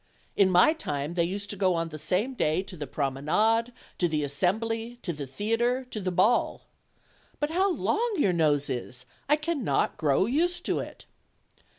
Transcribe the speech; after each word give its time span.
In 0.35 0.49
my 0.49 0.73
time 0.73 1.13
they 1.13 1.23
used 1.25 1.51
to 1.51 1.55
go 1.55 1.75
on 1.75 1.89
the 1.89 1.99
same 1.99 2.33
day 2.33 2.63
to 2.63 2.75
the 2.75 2.87
promenade, 2.87 3.71
to 3.99 4.07
the 4.07 4.23
as 4.23 4.33
sembly, 4.33 4.99
to 5.03 5.13
the 5.13 5.27
theater, 5.27 5.85
to 5.91 5.99
the 5.99 6.11
ball. 6.11 6.65
But 7.39 7.51
how 7.51 7.71
long 7.71 8.15
your 8.17 8.33
nose 8.33 8.67
is! 8.67 9.05
1 9.27 9.37
cannot 9.37 9.97
grow 9.97 10.25
used 10.25 10.65
to 10.65 10.79
it." 10.79 11.05